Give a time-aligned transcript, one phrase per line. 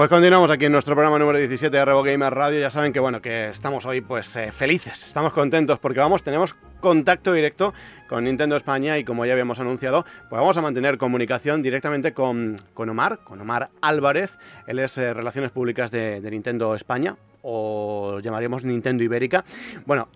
[0.00, 2.58] Pues continuamos aquí en nuestro programa número 17 de Revo Gamer Radio.
[2.58, 6.54] Ya saben que bueno, que estamos hoy pues eh, felices, estamos contentos porque vamos, tenemos
[6.80, 7.74] contacto directo
[8.08, 12.56] con Nintendo España y como ya habíamos anunciado, pues vamos a mantener comunicación directamente con,
[12.72, 14.38] con Omar, con Omar Álvarez.
[14.66, 19.44] Él es eh, Relaciones Públicas de, de Nintendo España o llamaríamos Nintendo Ibérica.
[19.84, 20.08] Bueno,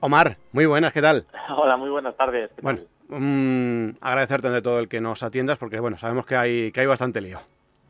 [0.00, 1.24] Omar, muy buenas, ¿qué tal?
[1.56, 2.50] Hola, muy buenas tardes.
[2.56, 6.72] ¿qué Bueno, mm, agradecerte de todo el que nos atiendas porque bueno, sabemos que hay,
[6.72, 7.38] que hay bastante lío.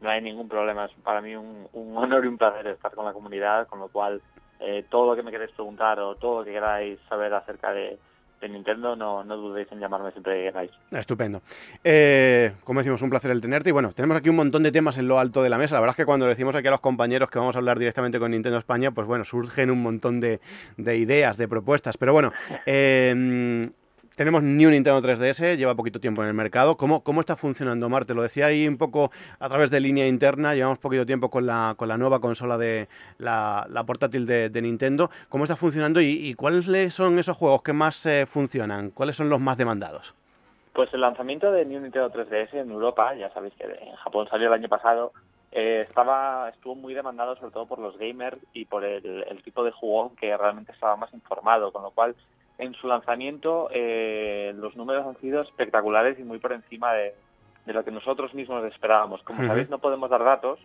[0.05, 0.85] No hay ningún problema.
[0.85, 1.67] Es para mí un,
[1.97, 4.21] honor y un placer estar con la comunidad, con lo cual
[4.61, 7.99] eh, todo lo que me queréis preguntar o todo lo que queráis saber acerca de,
[8.47, 10.71] Nintendo, no, dudéis en llamarme siempre que queráis.
[10.91, 11.41] Estupendo.
[11.83, 13.71] Eh, como decimos, un placer el tenerte.
[13.71, 15.77] Y bueno, tenemos aquí un montón de temas en lo alto de la mesa.
[15.77, 18.19] La verdad es que cuando decimos aquí a los compañeros que vamos a hablar directamente
[18.19, 20.41] con Nintendo España, pues bueno, surgen un montón de,
[20.77, 21.97] de ideas, de propuestas.
[21.97, 22.33] Pero bueno,
[22.67, 23.65] eh,
[24.17, 26.77] tenemos New Nintendo 3DS, lleva poquito tiempo en el mercado.
[26.77, 28.05] ¿Cómo, cómo está funcionando, Mar?
[28.05, 30.55] Te lo decía ahí un poco a través de línea interna.
[30.55, 35.11] Llevamos poquito tiempo con la, con la nueva consola de la, portátil de, de Nintendo.
[35.29, 38.91] ¿Cómo está funcionando y, y cuáles son esos juegos que más eh, funcionan?
[38.91, 40.15] ¿Cuáles son los más demandados?
[40.73, 44.49] Pues el lanzamiento de New Nintendo 3DS en Europa, ya sabéis que en Japón salió
[44.49, 45.13] el año pasado,
[45.53, 49.63] eh, estaba estuvo muy demandado sobre todo por los gamers y por el, el tipo
[49.63, 52.17] de jugón que realmente estaba más informado, con lo cual
[52.59, 57.15] en su lanzamiento eh, los números han sido espectaculares y muy por encima de,
[57.67, 59.23] de lo que nosotros mismos esperábamos.
[59.23, 60.61] Como sabéis, no podemos dar datos,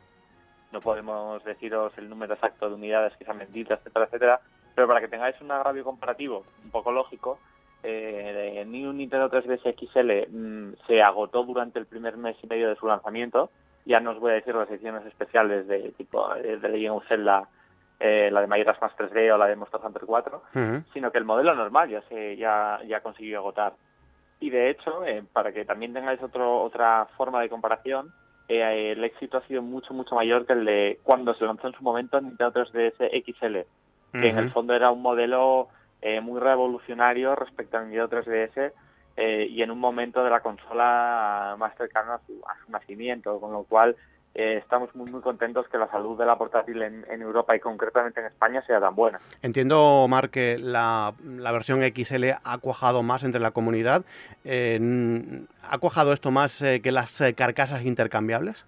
[0.71, 4.41] no podemos deciros el número exacto de unidades que se han vendido, etcétera, etcétera,
[4.75, 7.39] pero para que tengáis un agravio comparativo un poco lógico,
[7.81, 12.69] eh, el New Nintendo 3DS XL mm, se agotó durante el primer mes y medio
[12.69, 13.51] de su lanzamiento.
[13.85, 17.07] Ya no os voy a decir las ediciones especiales de tipo eh, de Legend of
[17.07, 17.47] Zelda,
[17.99, 20.83] eh, la de Majora's Mask 3D o la de Monster Hunter 4, Ujú.
[20.93, 23.73] sino que el modelo normal ya se ya, ya consiguió agotar.
[24.39, 28.13] Y de hecho, eh, para que también tengáis otro, otra forma de comparación,
[28.47, 31.73] eh, el éxito ha sido mucho, mucho mayor que el de cuando se lanzó en
[31.73, 33.57] su momento el Nintendo 3DS XL,
[34.13, 35.67] que en el fondo era un modelo
[36.21, 38.71] muy revolucionario respecto al Nintendo 3DS
[39.21, 43.37] eh, y en un momento de la consola más cercano a su, a su nacimiento,
[43.41, 43.97] con lo cual
[44.41, 47.59] eh, estamos muy muy contentos que la salud de la portátil en, en Europa y
[47.59, 49.19] concretamente en España sea tan buena.
[49.41, 54.03] Entiendo, Mar, que la, la versión XL ha cuajado más entre la comunidad.
[54.45, 54.79] Eh,
[55.69, 58.65] ¿Ha cuajado esto más eh, que las carcasas intercambiables?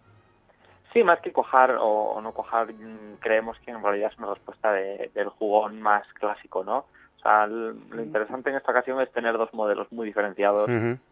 [0.94, 4.74] Sí, más que cuajar o, no cuajar, mm, creemos que en realidad es una respuesta
[4.74, 6.80] de- del jugón más clásico, ¿no?
[6.80, 10.70] O sea, lo interesante en esta ocasión es tener dos modelos muy diferenciados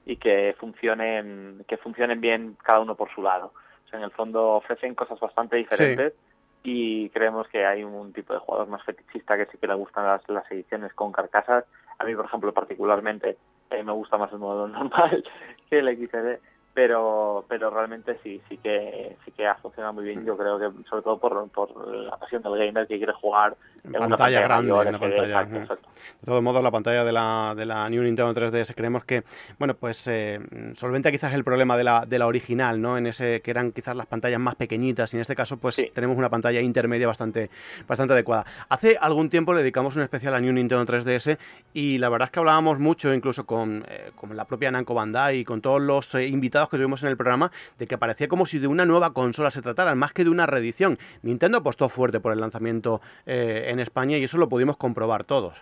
[0.08, 3.54] y que funcionen, que funcionen bien cada uno por su lado.
[3.90, 6.14] O sea, en el fondo ofrecen cosas bastante diferentes
[6.62, 10.06] y creemos que hay un tipo de jugador más fetichista que sí que le gustan
[10.06, 11.66] las, las ediciones con carcasas.
[11.98, 13.38] A mí, por ejemplo, particularmente
[13.72, 15.24] eh, me gusta más el modelo normal
[15.72, 16.40] que el XL,
[16.76, 20.24] pero pero realmente sí sí que sí que ha funcionado muy bien.
[20.24, 23.92] Yo creo que sobre todo por, por la pasión del gamer que quiere jugar En
[23.92, 25.62] pantalla pantalla grande, mayor, en una SD, pantalla, exacto, ujú.
[25.64, 25.90] exacto.
[26.22, 29.24] De todos modos, la pantalla de la, de la New Nintendo 3DS creemos que,
[29.58, 30.40] bueno, pues eh,
[30.74, 32.98] solventa quizás el problema de la, de la original, ¿no?
[32.98, 35.92] En ese que eran quizás las pantallas más pequeñitas y en este caso pues Sí.
[35.94, 37.50] tenemos una pantalla intermedia bastante,
[37.88, 38.46] bastante adecuada.
[38.70, 41.38] Hace algún tiempo le dedicamos un especial a New Nintendo 3DS
[41.74, 45.40] y la verdad es que hablábamos mucho incluso con, eh, con la propia Namco Bandai
[45.40, 48.46] y con todos los eh, invitados que tuvimos en el programa de que parecía como
[48.46, 50.98] si de una nueva consola se tratara, más que de una reedición.
[51.22, 55.56] Nintendo apostó fuerte por el lanzamiento eh, en España y eso lo pudimos comprobar todos.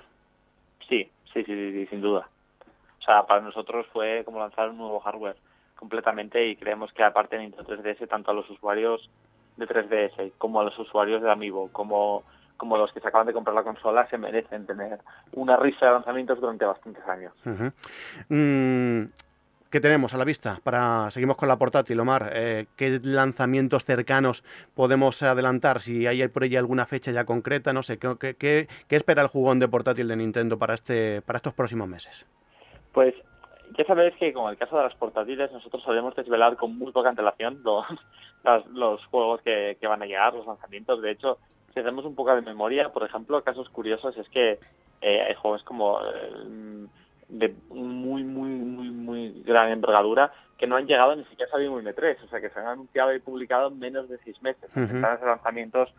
[0.87, 2.29] Sí, sí, sí, sí, sin duda.
[2.99, 5.35] O sea, para nosotros fue como lanzar un nuevo hardware
[5.75, 9.09] completamente y creemos que aparte de Nintendo 3DS, tanto a los usuarios
[9.57, 12.23] de 3DS como a los usuarios de Amiibo, como,
[12.57, 14.99] como los que se acaban de comprar la consola, se merecen tener
[15.33, 17.33] una risa de lanzamientos durante bastantes años.
[18.29, 19.03] Mm,
[19.77, 20.59] ¿Qué tenemos a la vista?
[20.63, 22.31] Para seguimos con la portátil, Omar.
[22.33, 24.43] Eh, ¿Qué lanzamientos cercanos
[24.73, 25.81] podemos adelantar?
[25.81, 27.99] Si hay por ahí alguna fecha ya concreta, no sé.
[27.99, 31.87] ¿qué, qué, qué- espera el jugón de portátil de Nintendo para este para estos próximos
[31.87, 32.25] meses?
[32.91, 33.13] Pues
[33.77, 36.91] ya sabéis que como en el caso de las portátiles, nosotros solemos desvelar con muy
[36.91, 37.85] poca antelación los,
[38.73, 41.03] los juegos que, que van a llegar, los lanzamientos.
[41.03, 41.37] De hecho,
[41.75, 44.57] si hacemos un poco de memoria, por ejemplo, casos curiosos es que
[45.01, 45.99] eh, hay juegos como
[47.29, 51.85] de muy, muy, muy, muy gran envergadura que no han llegado ni siquiera a un
[51.85, 54.69] M3, o sea, que se han anunciado y publicado en menos de seis meses.
[54.75, 55.93] Están lanzamientos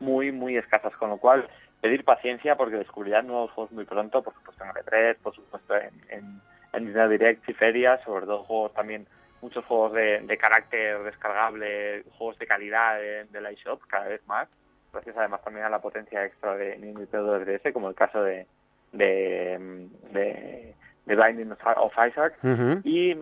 [0.00, 1.48] muy, muy escasas, con lo cual
[1.80, 5.92] pedir paciencia porque descubrirán nuevos juegos muy pronto, por supuesto en M3, por supuesto en,
[6.08, 6.40] en,
[6.72, 9.06] en Direct y ferias, sobre todo juegos también,
[9.42, 14.26] muchos juegos de, de carácter descargable, juegos de calidad de, de la eShop cada vez
[14.26, 14.48] más,
[14.92, 18.46] gracias además también a la potencia extra de Nintendo 3DS, como el caso de,
[18.92, 20.74] de, de,
[21.06, 22.38] de Binding of Isaac.
[22.84, 23.14] Y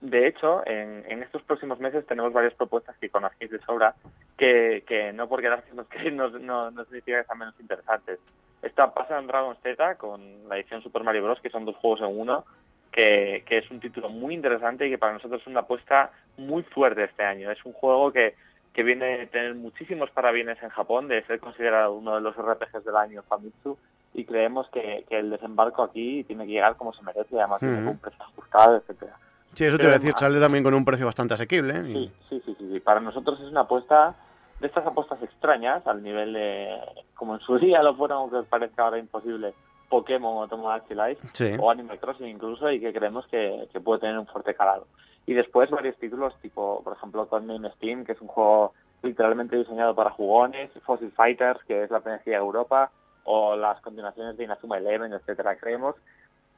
[0.00, 3.94] de hecho, en, en, estos próximos meses tenemos varias propuestas que conocéis de sobra,
[4.36, 8.18] que, que no porque nos que no, no, no significa que sean menos interesantes.
[8.62, 12.00] Esta pasa en Dragon Z con la edición Super Mario Bros., que son dos juegos
[12.00, 12.44] en uno,
[12.90, 16.62] que, que es un título muy interesante y que para nosotros es una apuesta muy
[16.62, 17.50] fuerte este año.
[17.50, 18.34] Es un juego que,
[18.72, 22.84] que viene a tener muchísimos parabienes en Japón, de ser considerado uno de los RPGs
[22.84, 23.78] del año Famitsu,
[24.14, 27.88] y creemos que, que el desembarco aquí tiene que llegar como se merece, además tiene
[27.88, 29.16] un precio ajustado, etcétera.
[29.54, 31.74] Sí, eso te iba a decir, sale también con un precio bastante asequible.
[31.78, 31.82] ¿eh?
[31.84, 34.14] Sí, sí, sí, sí, Para nosotros es una apuesta
[34.60, 36.78] de estas apuestas extrañas, al nivel de,
[37.14, 39.54] como en su día lo fueron, aunque parezca ahora imposible,
[39.88, 44.18] Pokémon o Tomodachi Life, o Animal Crossing incluso, y que creemos que, que, puede tener
[44.18, 44.86] un fuerte calado.
[45.26, 48.72] Y después varios títulos, tipo, por ejemplo, Name Steam, que es un juego
[49.02, 52.90] literalmente diseñado para jugones, Fossil Fighters, que es la PNG de Europa,
[53.24, 55.56] o las continuaciones de Inazuma Eleven, etcétera.
[55.56, 55.96] Creemos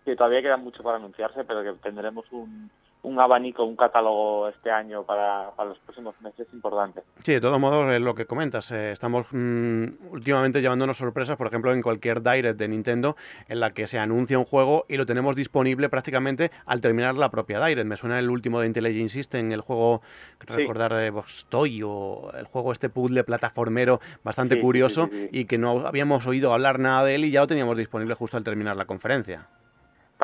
[0.04, 2.70] que todavía queda mucho para anunciarse, pero que tendremos un,
[3.04, 7.02] un abanico, un catálogo este año para, para, los próximos meses importante.
[7.22, 8.70] Sí, de todos modos, es lo que comentas.
[8.72, 13.16] Eh, estamos mm, últimamente llevándonos sorpresas, por ejemplo, en cualquier Direct de Nintendo,
[13.48, 17.30] en la que se anuncia un juego y lo tenemos disponible prácticamente al terminar la
[17.30, 17.86] propia Direct.
[17.86, 20.00] Me suena el último de Intelligent System, el juego,
[20.40, 26.26] recordar de Bostoy, o el juego este puzzle plataformero bastante curioso y que no habíamos
[26.26, 29.46] oído hablar nada de él y ya lo teníamos disponible justo al terminar la conferencia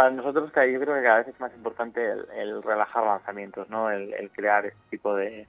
[0.01, 2.01] para nosotros yo creo que cada vez es más importante
[2.35, 3.91] el, relajar lanzamientos, ¿no?
[3.91, 5.47] El, crear este tipo de,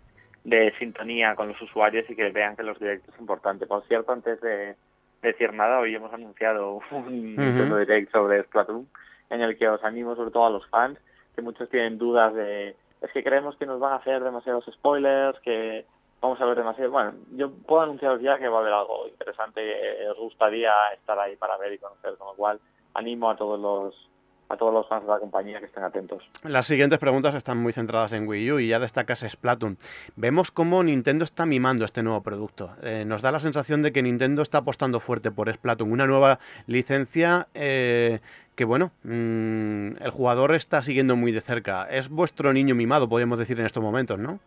[0.78, 3.66] sintonía con los usuarios y que vean que los directos es importante.
[3.66, 4.76] Por cierto, antes de,
[5.22, 8.90] decir nada, hoy hemos anunciado un Nintendo Direct sobre Splatoon,
[9.30, 11.00] en el que os animo sobre todo a los fans,
[11.34, 15.40] que muchos tienen dudas de, es que creemos que nos van a hacer demasiados spoilers,
[15.40, 15.86] que
[16.20, 16.92] vamos a ver demasiado.
[16.92, 21.18] Bueno, yo puedo anunciaros ya que va a haber algo interesante, que os gustaría estar
[21.18, 22.60] ahí para ver y conocer, con lo cual
[22.96, 24.11] animo a todos los
[24.52, 26.24] a todos los fans de la compañía que estén atentos.
[26.44, 29.78] Las siguientes preguntas están muy centradas en Wii U y ya destacas Splatoon.
[30.16, 32.72] Vemos cómo Nintendo está mimando este nuevo producto.
[32.84, 36.40] Eh, nos da la sensación de que Nintendo está apostando fuerte por Splatoon, una nueva
[36.68, 38.20] licencia eh,
[38.56, 41.88] que, bueno, mm, el jugador está siguiendo muy de cerca.
[41.90, 44.40] Es vuestro niño mimado, podríamos decir en estos momentos, ¿no?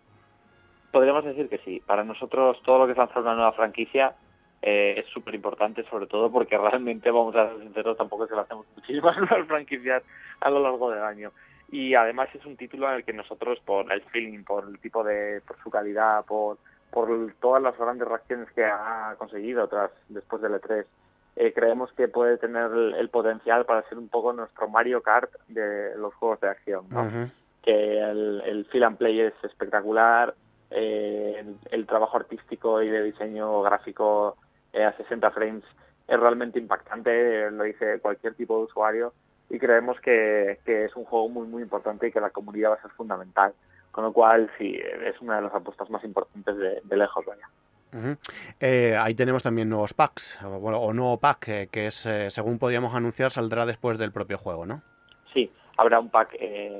[0.93, 1.83] Podríamos decir que sí.
[1.85, 4.15] Para nosotros todo lo que es lanzar una nueva franquicia
[4.66, 8.40] eh, es súper importante, sobre todo porque realmente, vamos a ser sinceros, tampoco que lo
[8.40, 10.02] hacemos muchísimas nuevas franquicias
[10.40, 11.32] a lo largo del año.
[11.70, 15.05] Y además es un título en el que nosotros, por el feeling, por el tipo
[15.05, 16.56] de, por su calidad, por,
[16.90, 17.11] por
[17.43, 20.87] todas las grandes reacciones que ha conseguido tras después del E3,
[21.37, 25.94] eh, creemos que puede tener el, potencial para ser un poco nuestro Mario Kart de
[25.99, 26.87] los juegos de acción,
[27.62, 30.34] Que el, el feel and play es espectacular,
[30.70, 34.38] eh, el, trabajo artístico y de diseño gráfico
[34.75, 35.65] a 60 frames
[36.06, 39.13] es realmente impactante, lo dice cualquier tipo de usuario
[39.51, 42.82] y creemos que, es un juego muy muy importante y que la comunidad va a
[42.82, 43.53] ser fundamental.
[43.91, 47.48] Con lo cual sí, es una de las apuestas más importantes de, lejos, vaya.
[48.58, 52.29] Eh, ahí tenemos también nuevos packs, o, bueno, o nuevo pack, eh, que es, eh,
[52.29, 54.82] según podríamos anunciar, saldrá después del propio juego, ¿no?
[55.32, 56.37] Sí, habrá un pack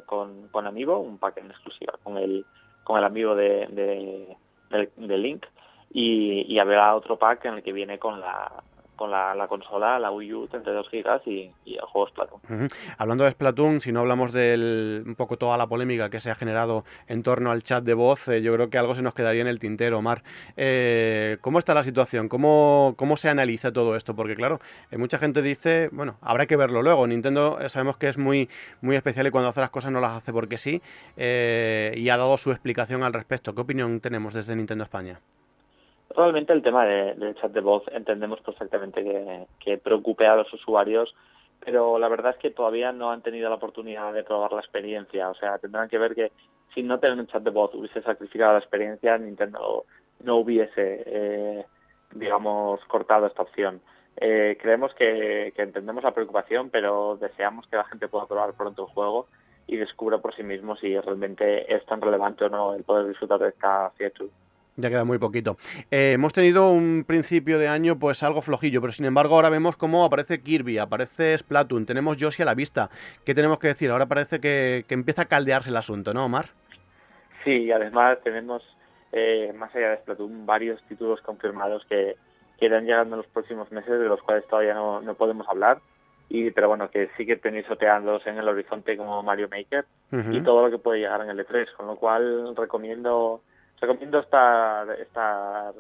[0.07, 2.45] con, con Amiibo, un pack en exclusiva con el,
[2.83, 4.37] con el amigo de,
[4.68, 5.47] de Link,
[5.94, 8.52] y, y habrá otro pack en el que viene con la
[8.96, 12.68] con la, la, consola, la Wii U, 32 gigas y, y el juego Splatoon.
[12.96, 16.34] Hablando de Splatoon, si no hablamos de un poco toda la polémica que se ha
[16.34, 19.40] generado en torno al chat de voz, eh, yo creo que algo se nos quedaría
[19.40, 20.22] en el tintero, Omar.
[20.56, 22.28] Eh, ¿Cómo está la situación?
[22.28, 24.14] ¿Cómo, ¿Cómo se analiza todo esto?
[24.14, 24.60] Porque claro,
[24.90, 27.06] eh, mucha gente dice, bueno, habrá que verlo luego.
[27.06, 28.48] Nintendo sabemos que es muy,
[28.80, 30.80] muy especial y cuando hace las cosas no las hace porque sí,
[31.16, 33.54] y ha dado su explicación al respecto.
[33.54, 35.20] ¿Qué opinión tenemos desde Nintendo España?
[36.16, 39.02] Realmente el tema del chat de voz entendemos perfectamente
[39.59, 41.12] que, preocupe a los usuarios,
[41.59, 45.28] pero la verdad es que todavía no han tenido la oportunidad de probar la experiencia.
[45.28, 46.30] O sea, tendrán que ver que
[46.73, 49.87] si no tener un chat de voz hubiese sacrificado la experiencia, Nintendo
[50.21, 51.66] no hubiese, eh,
[52.12, 53.80] digamos, cortado esta opción.
[54.16, 58.87] Eh, creemos que, que, entendemos la preocupación, pero deseamos que la gente pueda probar pronto
[58.87, 59.26] el juego
[59.66, 63.40] y descubra por sí mismo si realmente es tan relevante o no el poder disfrutar
[63.40, 64.30] de esta feature.
[64.76, 65.57] Ya queda muy poquito.
[65.90, 69.76] Eh, hemos tenido un principio de año pues algo flojillo, pero sin embargo ahora vemos
[69.76, 72.90] cómo aparece Kirby, aparece Splatoon, tenemos Yoshi a la vista.
[73.25, 73.90] ¿Qué tenemos que decir?
[73.90, 76.47] Ahora parece que, empieza a caldearse el asunto, ¿no, Omar?
[77.45, 78.62] Sí, y además tenemos,
[79.12, 82.16] eh, más allá de Splatoon, varios títulos confirmados que,
[82.59, 85.78] que irán llegando en los próximos meses, de los cuales todavía no, no podemos hablar
[86.28, 89.85] y pero bueno que sigue pisoteándose en el horizonte como Mario Maker
[90.33, 93.43] y todo lo que puede llegar en el E3 con lo cual recomiendo
[93.87, 95.75] recomiendo estar estar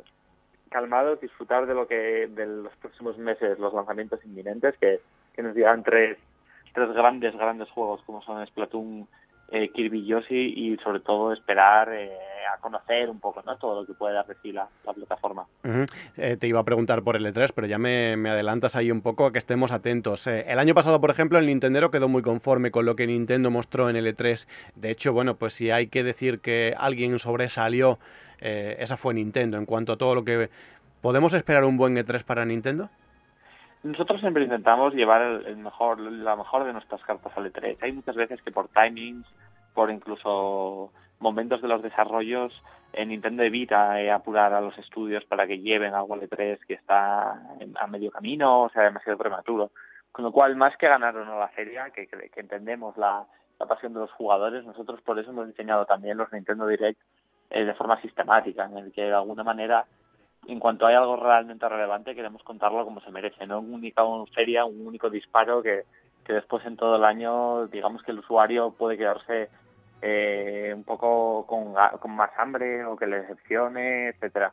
[1.20, 5.00] disfrutar de lo que de los próximos meses los lanzamientos inminentes que,
[5.34, 6.18] que nos dirán tres
[6.74, 9.08] tres grandes grandes juegos como son Splatoon
[9.48, 12.10] eh, Kirby Yoshi y sobre todo esperar eh,
[12.52, 13.56] a conocer un poco ¿no?
[13.56, 15.46] todo lo que puede dar la, plataforma.
[16.16, 19.26] Eh, te iba a preguntar por el E3, pero ya me, adelantas ahí un poco
[19.26, 20.26] a que estemos atentos.
[20.26, 23.90] el año pasado, por ejemplo, el Nintendo quedó muy conforme con lo que Nintendo mostró
[23.90, 24.48] en el E3.
[24.76, 27.98] De hecho, bueno, pues si hay que decir que alguien sobresalió,
[28.40, 29.56] esa fue Nintendo.
[29.56, 30.50] En cuanto a todo lo que...
[31.00, 32.88] ¿Podemos esperar un buen E3 para Nintendo?
[33.84, 37.76] Nosotros siempre intentamos llevar el mejor, la mejor de nuestras cartas al E3.
[37.82, 39.26] Hay muchas veces que por timings,
[39.74, 42.52] por incluso momentos de los desarrollos,
[42.94, 46.74] en Nintendo evita eh, apurar a los estudios para que lleven algo al E3 que
[46.74, 49.70] está a medio camino o sea demasiado prematuro.
[50.10, 53.26] Con lo cual, más que ganar o no la feria, que, que, entendemos la,
[53.68, 57.00] pasión de los jugadores, nosotros por eso hemos diseñado también los Nintendo Direct
[57.50, 59.84] eh, de forma sistemática, en el que de alguna manera
[60.46, 64.02] en cuanto hay algo realmente relevante queremos contarlo como se merece, no un única
[64.34, 65.84] feria, un único disparo que,
[66.26, 69.50] después en todo el año digamos que el usuario puede quedarse
[70.00, 71.74] eh, un poco con,
[72.16, 74.52] más hambre o que le decepcione, etcétera.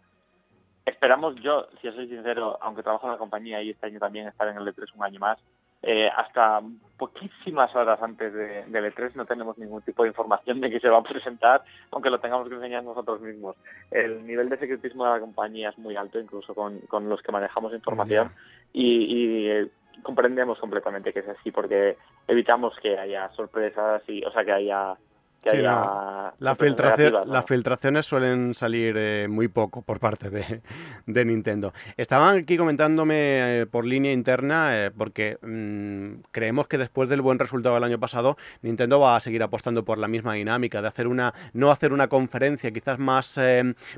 [0.86, 4.48] Esperamos yo, si soy sincero, aunque trabajo en la compañía y este año también estar
[4.48, 5.40] en el E3 un año más,
[5.84, 6.62] eh, hasta
[6.98, 10.90] poquísimas horas antes de, del E3 no tenemos ningún tipo de información de que se
[10.90, 13.56] va a presentar, aunque lo tengamos que enseñar nosotros mismos.
[13.90, 17.32] El nivel de secretismo de la compañía es muy alto, incluso con, con los que
[17.32, 18.32] manejamos información,
[18.72, 19.68] y, eh,
[20.04, 21.98] comprendemos completamente que es así, porque
[22.28, 24.96] evitamos que haya sorpresas y, o sea, que haya
[25.44, 30.30] la, las filtraciones suelen salir eh, muy poco por parte
[31.06, 31.74] de, Nintendo.
[31.98, 37.40] Estaban aquí comentándome eh, por línea interna, eh, porque mm, creemos que después del buen
[37.40, 41.08] resultado del año pasado, Nintendo va a seguir apostando por la misma dinámica, de hacer
[41.08, 43.40] una, no hacer una conferencia quizás más,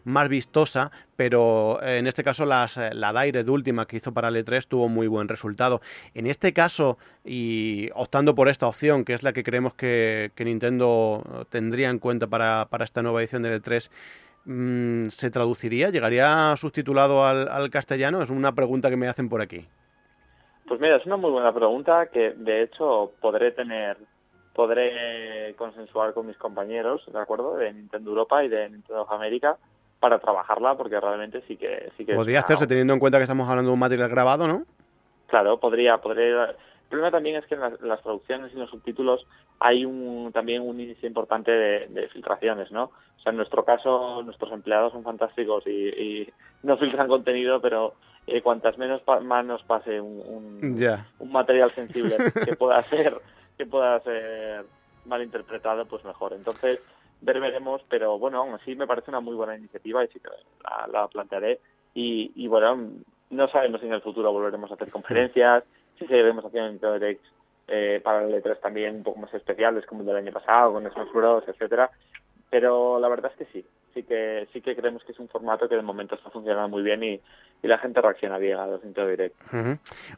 [0.05, 4.65] más vistosa, pero en este caso las, la Direct última que hizo para el E3
[4.67, 5.81] tuvo muy buen resultado.
[6.13, 10.45] En este caso, y optando por esta opción, que es la que creemos que, que
[10.45, 13.89] Nintendo tendría en cuenta para, esta nueva edición del E3,
[14.45, 15.89] mm, ¿se traduciría?
[15.89, 18.21] ¿Llegaría subtitulado al, castellano?
[18.21, 19.65] Es una pregunta que me hacen por aquí.
[20.67, 23.97] Pues mira, es una muy buena pregunta que de hecho podré tener,
[24.53, 27.57] podré consensuar con mis compañeros, ¿de acuerdo?
[27.57, 29.57] De Nintendo Europa y de Nintendo América
[29.99, 31.91] para trabajarla porque realmente sí que...
[31.97, 34.63] Sí que podría hacerse teniendo en cuenta que estamos hablando de un material grabado, ¿no?
[35.27, 36.55] Claro, podría, podría
[36.93, 39.25] problema también es que en las, traducciones y los subtítulos
[39.59, 42.83] hay un, también un índice importante de, filtraciones, ¿no?
[42.83, 46.29] O sea, en nuestro caso, nuestros empleados son fantásticos y,
[46.61, 47.95] no filtran contenido, pero
[48.27, 50.77] eh, cuantas menos manos pase un,
[51.19, 53.19] un, material sensible que pueda ser
[53.57, 54.65] que pueda ser
[55.05, 56.33] mal interpretado, pues mejor.
[56.33, 56.79] Entonces,
[57.21, 60.29] ver veremos, pero bueno, aún así me parece una muy buena iniciativa y sí que
[60.91, 61.59] la, plantearé.
[61.95, 62.91] Y, y, bueno,
[63.31, 65.63] no sabemos si en el futuro volveremos a hacer conferencias,
[66.03, 67.25] sí seguiremos haciendo directs
[67.67, 71.11] eh, para E3 también un poco más especiales como el del año pasado con Smash
[71.13, 71.89] Bros, etcétera.
[72.49, 75.67] Pero la verdad es que sí, sí que sí que creemos que es un formato
[75.69, 77.21] que de momento está funcionando muy bien y,
[77.63, 79.35] y la gente reacciona bien a los Nintendo Direct.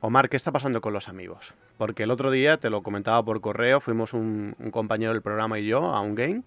[0.01, 1.53] Omar, ¿qué está pasando con los amigos?
[1.77, 5.67] Porque el otro día, te lo comentaba por correo, fuimos un, compañero del programa y
[5.67, 6.41] yo a un game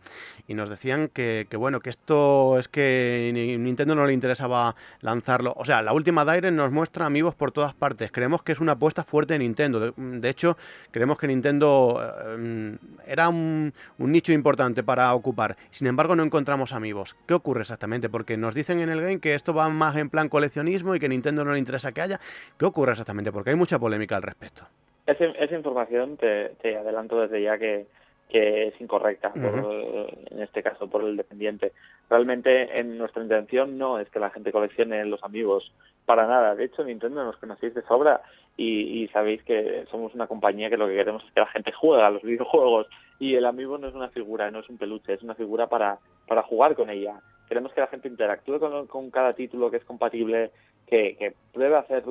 [0.48, 5.54] y nos decían que, bueno, que esto es que Nintendo no le interesaba lanzarlo.
[5.56, 8.10] O sea, la última Direct nos muestra amigos por todas partes.
[8.10, 9.92] Creemos que es una apuesta fuerte de Nintendo.
[9.96, 10.56] De, hecho,
[10.90, 15.56] creemos que Nintendo eh, era un, un nicho importante para ocupar.
[15.70, 17.14] Sin embargo, no encontramos amigos.
[17.26, 18.08] ¿Qué ocurre exactamente?
[18.08, 21.08] Porque nos dicen en el game que esto va más en plan coleccionismo y que
[21.08, 22.20] Nintendo no le interesa que haya.
[22.58, 23.32] ¿Qué ocurre exactamente?
[23.32, 24.62] Porque hay mucha polémica al respecto.
[25.06, 27.86] esa información te, adelanto desde ya que,
[28.30, 31.72] es incorrecta, en este caso por el dependiente.
[32.10, 35.72] Realmente en nuestra intención no es que la gente coleccione los amigos,
[36.08, 36.54] para nada.
[36.54, 38.22] De hecho, Nintendo nos conocéis de sobra
[38.56, 42.02] y, sabéis que somos una compañía que lo que queremos es que la gente juegue
[42.02, 42.86] a los videojuegos
[43.18, 45.98] y el amigo no es una figura, no es un peluche, es una figura para,
[46.26, 47.20] para jugar con ella.
[47.48, 50.50] Queremos que la gente interactúe con, cada título que es compatible
[50.86, 52.04] que, que pruebe hacer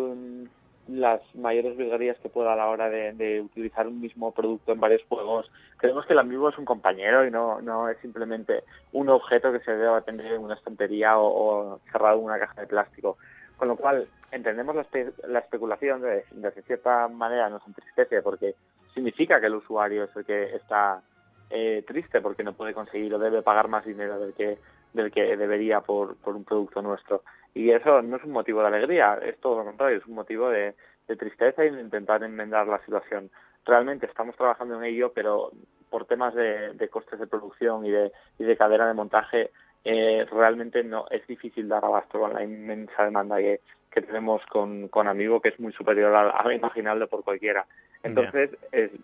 [0.88, 5.04] las mayores virguerías que pueda a la hora de, utilizar un mismo producto en varios
[5.08, 5.50] juegos.
[5.78, 9.60] Creemos que el amigo es un compañero y no, no es simplemente un objeto que
[9.60, 13.18] se deba tener en una estantería o, cerrado en una caja de plástico.
[13.58, 18.56] Con lo cual, entendemos la, especulación de, de, cierta manera nos entristece porque
[18.98, 21.04] significa que el usuario es el que está
[21.52, 24.58] eh, triste porque no puede conseguir o debe pagar más dinero del que
[24.94, 27.22] del que debería por, por un producto nuestro.
[27.54, 30.50] Y eso no es un motivo de alegría, es todo lo contrario, es un motivo
[30.50, 30.74] de,
[31.18, 33.30] tristeza y de intentar enmendar la situación.
[33.66, 35.52] Realmente estamos trabajando en ello, pero
[35.90, 39.52] por temas de, costes de producción y de, y de cadena de montaje,
[39.84, 43.62] eh, realmente no es difícil dar abasto con la inmensa demanda que,
[43.92, 47.66] que tenemos con, con Amigo, que es muy superior a, a imaginable por cualquiera.
[48.08, 48.52] Entonces,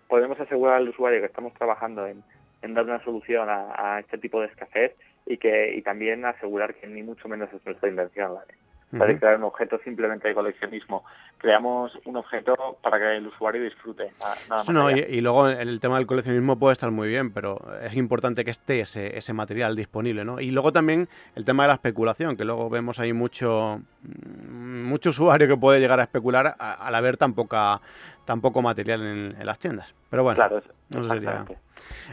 [0.08, 2.22] podemos asegurar al usuario que estamos trabajando en,
[2.62, 4.92] en dar una solución a, a, este tipo de escasez
[5.26, 8.34] y que y también asegurar que ni mucho menos es nuestra invención.
[8.34, 8.54] ¿vale?
[8.98, 11.04] para crear un objeto simplemente de coleccionismo.
[11.44, 14.14] Creamos un objeto para que el usuario disfrute.
[14.72, 18.50] no, y, luego el tema del coleccionismo puede estar muy bien, pero es importante que
[18.50, 20.40] esté ese, ese material disponible, ¿no?
[20.40, 25.10] Y luego también el tema de la especulación, que luego vemos ahí mucho, mm, mucho
[25.10, 27.78] usuario que puede llegar a especular al haber tan, poca,
[28.24, 29.94] tan poco material en, las tiendas.
[30.08, 31.44] Pero bueno, claro, no sería...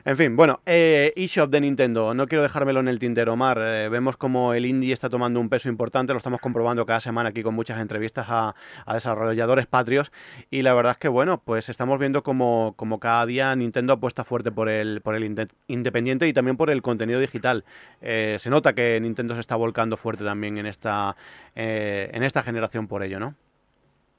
[0.05, 3.59] En fin, bueno, eh, eShop de Nintendo, no quiero dejármelo en el tintero, Mar.
[3.61, 7.29] Eh, vemos como el indie está tomando un peso importante, lo estamos comprobando cada semana
[7.29, 8.55] aquí con muchas entrevistas a,
[8.93, 9.20] desarrolladores
[9.67, 10.11] patrios
[10.49, 14.23] y la verdad es que, bueno, pues estamos viendo como, como cada día Nintendo apuesta
[14.23, 17.63] fuerte por el, por el independiente y también por el contenido digital.
[18.01, 21.15] Eh, se nota que Nintendo se está volcando fuerte también en esta,
[21.55, 23.35] en esta generación por ello, ¿no?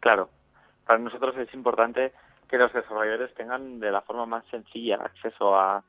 [0.00, 0.30] Claro,
[0.86, 2.12] para nosotros es importante
[2.52, 5.82] que los desarrolladores tengan de la forma más sencilla acceso a,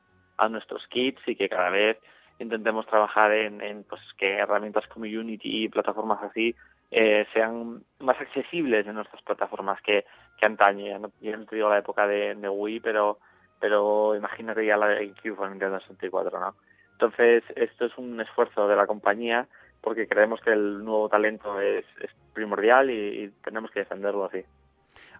[0.48, 1.98] nuestros kits y que cada vez
[2.38, 6.56] intentemos trabajar en, pues que herramientas como Unity y plataformas así
[6.96, 10.04] eh, sean más accesibles en nuestras plataformas que,
[10.38, 10.86] que antaño.
[10.86, 13.18] Ya no, no te digo la época de, Wii, pero
[13.58, 16.54] pero imagínate ya la de GameCube o Nintendo 64, ¿no?
[16.92, 19.48] Entonces, esto es un esfuerzo de la compañía
[19.80, 21.84] porque creemos que el nuevo talento es,
[22.32, 24.44] primordial y tenemos que defenderlo así.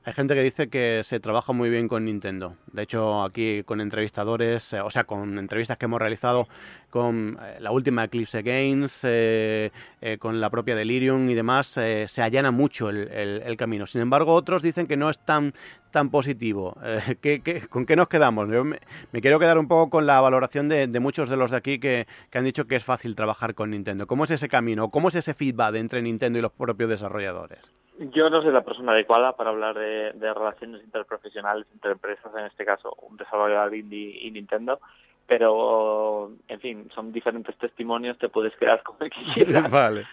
[0.06, 2.56] Hay gente que dice que se trabaja muy bien con Nintendo.
[2.70, 6.46] De hecho, aquí con entrevistadores, eh, o sea, con entrevistas que hemos realizado
[6.90, 9.70] con eh, la última Eclipse Games, eh,
[10.18, 13.86] con la propia Delirium y demás, se allana mucho el, camino.
[13.86, 15.54] Sin embargo, otros dicen que no es tan,
[15.90, 16.76] tan positivo.
[17.70, 18.46] con qué nos quedamos?
[18.46, 22.06] Me, quiero quedar un poco con la valoración de, muchos de los de aquí que,
[22.28, 24.06] que, han dicho que es fácil trabajar con Nintendo.
[24.06, 24.90] ¿Cómo es ese camino?
[24.90, 27.83] ¿Cómo es ese feedback entre Nintendo y los propios desarrolladores?
[27.98, 32.64] Yo no soy la persona adecuada para hablar de, relaciones interprofesionales entre empresas, en este
[32.64, 34.80] caso un desarrollador indie y Nintendo,
[35.26, 39.70] pero en fin, son diferentes testimonios, te puedes quedar con el que quieras.
[39.70, 40.06] vale.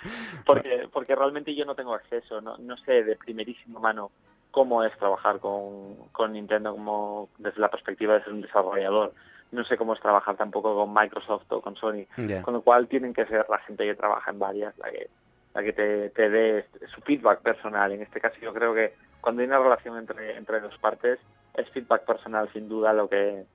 [0.45, 4.11] Porque, porque realmente yo no tengo acceso, no, no sé de primerísima mano
[4.51, 9.13] cómo es trabajar con, con Nintendo como desde la perspectiva de ser un desarrollador.
[9.51, 12.05] No sé cómo es trabajar tampoco con Microsoft o con Sony,
[12.43, 15.09] con lo cual tienen que ser la gente que trabaja en varias la que
[15.53, 17.91] a que te, te dé su feedback personal.
[17.91, 21.19] En este caso yo creo que cuando hay una relación entre, entre dos partes
[21.55, 23.45] es feedback personal sin duda lo que,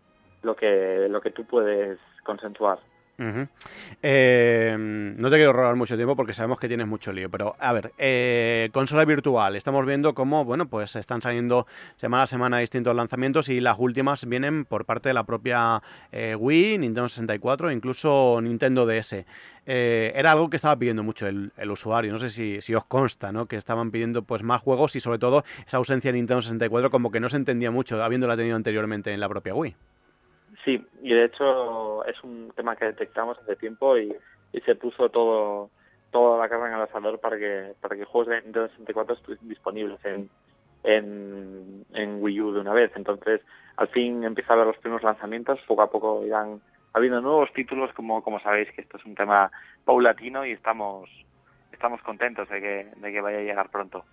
[0.42, 2.78] lo que, lo que tú puedes consensuar.
[4.02, 7.72] Eh, no te quiero robar mucho tiempo porque sabemos que tienes mucho lío, pero a
[7.72, 12.94] ver, eh, consola virtual, estamos viendo cómo, bueno, pues están saliendo semana a semana distintos
[12.94, 18.38] lanzamientos y las últimas vienen por parte de la propia eh, Wii, Nintendo 64, incluso
[18.42, 19.24] Nintendo DS.
[19.64, 23.46] era algo que estaba pidiendo mucho el, usuario, no sé si, si, os consta, ¿no?
[23.46, 27.10] Que estaban pidiendo pues más juegos y sobre todo esa ausencia de Nintendo 64 como
[27.10, 29.74] que no se entendía mucho habiéndola tenido anteriormente en la propia Wii.
[30.66, 34.14] Sí, y de hecho es un tema que detectamos hace tiempo y,
[34.64, 35.70] se puso todo
[36.10, 39.48] toda la carga en el asador para que para que juegos de Nintendo 64 estuviesen
[39.50, 40.30] disponibles en,
[40.82, 42.90] en, Wii U de una vez.
[42.96, 43.42] Entonces,
[43.76, 46.62] al fin empieza a haber los primeros lanzamientos, poco a poco irán
[46.94, 49.52] habiendo nuevos títulos, como, como sabéis que esto es un tema
[49.84, 51.08] paulatino y estamos
[51.70, 54.04] estamos contentos de que, de que vaya a llegar pronto.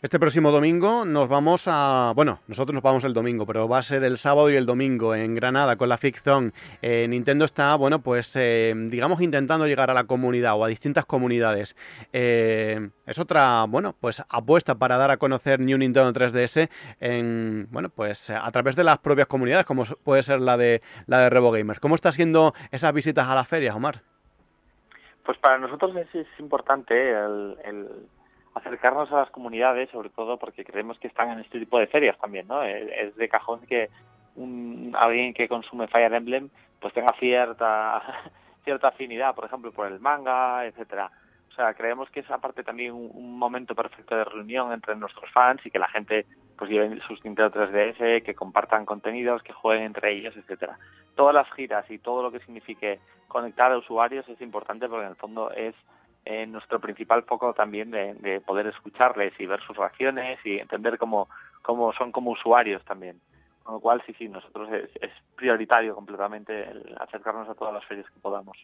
[0.00, 2.12] Este próximo domingo nos vamos a...
[2.14, 5.12] Bueno, nosotros nos vamos el domingo, pero va a ser el sábado y el domingo
[5.12, 6.52] en Granada con la Ficción.
[6.82, 11.04] Eh, Nintendo está, bueno, pues eh, digamos intentando llegar a la comunidad o a distintas
[11.04, 11.74] comunidades.
[12.12, 17.88] Eh, es otra, bueno, pues apuesta para dar a conocer New Nintendo 3DS en, bueno,
[17.88, 21.50] pues a través de las propias comunidades, como puede ser la de la de Revo
[21.50, 21.80] Gamers.
[21.80, 24.02] ¿Cómo está siendo esas visitas a las ferias, Omar?
[25.24, 28.06] Pues para nosotros es, importante el
[28.58, 32.18] acercarnos a las comunidades, sobre todo porque creemos que están en este tipo de ferias
[32.18, 32.62] también, ¿no?
[32.62, 33.90] Es de cajón que
[34.36, 38.02] un, alguien que consume Fire Emblem pues tenga cierta
[38.64, 41.10] cierta afinidad, por ejemplo, por el manga, etcétera.
[41.54, 45.70] sea, creemos que es aparte también un, momento perfecto de reunión entre nuestros fans y
[45.70, 50.36] que la gente pues lleven sus Nintendo 3DS, que compartan contenidos, que jueguen entre ellos,
[50.36, 50.78] etcétera.
[51.14, 55.10] Todas las giras y todo lo que signifique conectar a usuarios es importante porque en
[55.10, 55.74] el fondo es
[56.30, 61.26] eh, nuestro principal foco también de, poder escucharles y ver sus reacciones y entender cómo,
[61.62, 63.18] cómo son como usuarios también.
[63.62, 66.68] Con lo cual, sí, sí, nosotros es, es prioritario completamente
[67.00, 68.58] acercarnos a todas las ferias que podamos.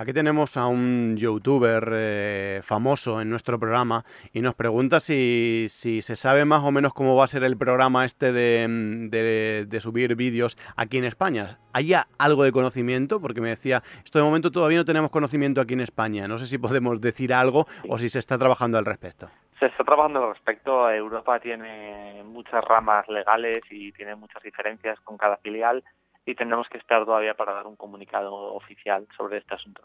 [0.00, 6.00] Aquí tenemos a un youtuber eh, famoso en nuestro programa y nos pregunta si, si,
[6.00, 10.16] se sabe más o menos cómo va a ser el programa este de, de, subir
[10.16, 11.58] vídeos aquí en España.
[11.74, 13.20] ¿Hay algo de conocimiento?
[13.20, 16.26] Porque me decía, esto de momento todavía no tenemos conocimiento aquí en España.
[16.26, 19.28] No sé si podemos decir algo o si se está trabajando al respecto.
[19.58, 20.90] Se está trabajando al respecto.
[20.90, 25.84] Europa tiene muchas ramas legales y tiene muchas diferencias con cada filial
[26.30, 29.82] y tendremos que esperar todavía para dar un comunicado oficial sobre este asunto.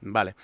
[0.00, 0.34] Vale.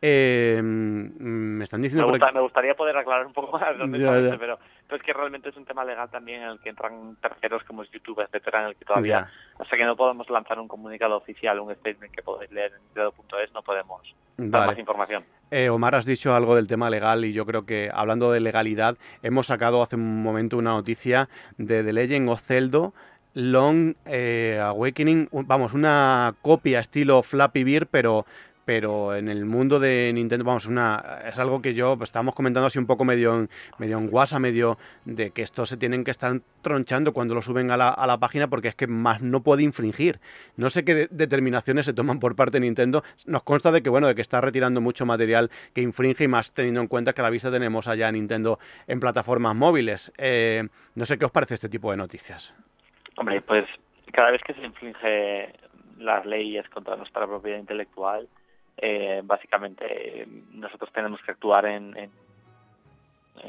[0.00, 2.08] Eh, me están diciendo...
[2.08, 5.56] Me, gustaría poder aclarar un poco más dónde está pero, pero, es que realmente es
[5.56, 8.84] un tema legal también en el que entran terceros como YouTube, etcétera, en el que
[8.84, 13.02] todavía, hasta que no podemos lanzar un comunicado oficial, un statement que podéis leer en
[13.02, 15.24] es no podemos dar más información.
[15.50, 18.96] Eh, Omar, has dicho algo del tema legal y yo creo que hablando de legalidad,
[19.22, 22.90] hemos sacado hace un momento una noticia de The Legend of Zelda
[23.34, 28.24] Long eh, Awakening, vamos, una copia estilo Flappy Beer, pero
[28.64, 32.66] pero en el mundo de Nintendo, vamos, una, es algo que yo pues, estábamos comentando
[32.66, 36.10] así un poco medio en, medio en WhatsApp, medio de que esto se tienen que
[36.10, 39.42] estar tronchando cuando lo suben a la, a la página porque es que más no
[39.42, 40.18] puede infringir.
[40.56, 43.04] No sé qué determinaciones se toman por parte de Nintendo.
[43.26, 46.52] Nos consta de que, bueno, de que está retirando mucho material que infringe y más
[46.52, 50.12] teniendo en cuenta que a la vista tenemos allá Nintendo en plataformas móviles.
[50.16, 52.54] Eh, no sé qué os parece este tipo de noticias.
[53.16, 53.64] Hombre, pues
[54.12, 55.52] cada vez que se infringe
[55.98, 58.28] las leyes contra nuestra propiedad intelectual,
[58.76, 62.10] eh, básicamente nosotros tenemos que actuar en,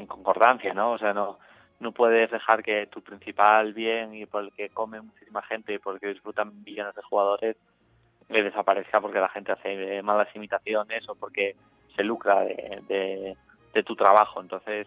[0.08, 0.92] concordancia, ¿no?
[0.92, 1.38] O sea, no,
[1.80, 5.78] no puedes dejar que tu principal bien y por el que come muchísima gente y
[5.78, 7.56] por el que disfrutan millones de jugadores
[8.28, 11.54] le desaparezca porque la gente hace malas imitaciones o porque
[11.94, 13.36] se lucra de,
[13.72, 14.40] de, tu trabajo.
[14.40, 14.86] Entonces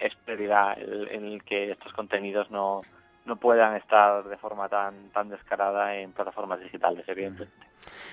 [0.00, 2.82] es prioridad el que estos contenidos no,
[3.24, 7.66] no puedan estar de forma tan, tan descarada en plataformas digitales, evidentemente.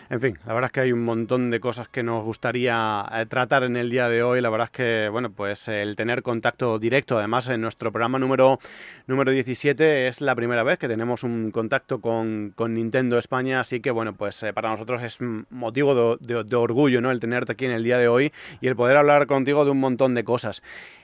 [0.10, 3.26] En fin, la verdad es que hay un montón de cosas que nos gustaría eh,
[3.28, 4.42] tratar en el día de hoy.
[4.42, 8.60] La verdad es que, bueno, pues el tener contacto directo, además en nuestro programa número,
[9.06, 13.92] número 17 es la primera vez que tenemos un contacto con, Nintendo España, así que,
[13.92, 15.20] bueno, pues eh, para nosotros es
[15.50, 17.12] motivo de, de, orgullo, ¿no?
[17.12, 19.80] El tenerte aquí en el día de hoy y el poder hablar contigo de un
[19.80, 20.64] montón de cosas.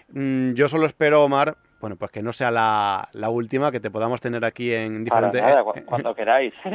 [0.10, 4.20] Mm, yo solo espero, Omar, bueno, pues que no sea la, última, que te podamos
[4.20, 5.40] tener aquí en diferentes...
[5.40, 6.52] Nada, cuando queráis.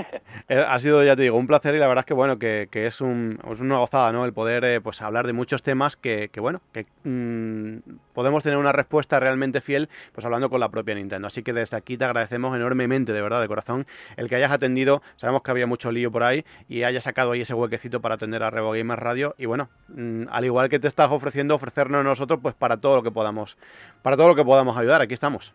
[0.48, 2.68] Eh, ha sido, ya te digo, un placer y la verdad es que, bueno, que,
[2.72, 4.24] es, un, es una gozada, ¿no?
[4.24, 8.58] El poder, eh, pues, hablar de muchos temas que, que bueno, que mm, podemos tener
[8.58, 11.28] una respuesta realmente fiel, pues, hablando con la propia Nintendo.
[11.28, 15.02] Así que desde aquí te agradecemos enormemente, de verdad, de corazón, el que hayas atendido.
[15.16, 18.42] Sabemos que había mucho lío por ahí y hayas sacado ahí ese huequecito para atender
[18.42, 22.40] a Revo Gamer Radio y, bueno, mm, al igual que te estás ofreciendo, ofrecernos nosotros,
[22.42, 23.56] pues, para todo lo que podamos,
[24.02, 25.52] para todo lo que podamos ayudar aquí estamos.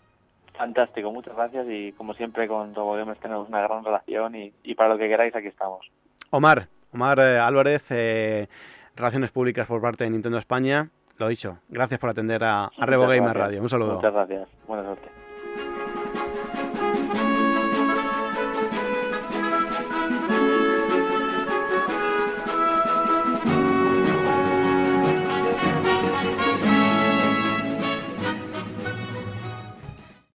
[0.58, 4.98] Fantástico, muchas gracias y como siempre con RoboGamers tenemos una gran relación y, para lo
[4.98, 5.86] que queráis aquí estamos.
[6.30, 8.48] Omar, Omar eh, Álvarez, eh,
[8.96, 10.90] Relaciones Públicas por parte de Nintendo España.
[11.18, 13.62] Lo dicho, gracias por atender a, a Revo Gamer Radio.
[13.62, 13.96] Un saludo.
[13.96, 14.48] Muchas gracias.
[14.68, 15.25] Buenas noches.